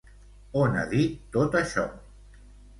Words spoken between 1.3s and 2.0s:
tot això?